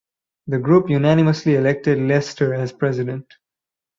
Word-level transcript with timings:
The 0.47 0.57
group 0.57 0.89
unanimously 0.89 1.53
elected 1.53 1.99
Leicester 1.99 2.55
as 2.55 2.73
president. 2.73 3.35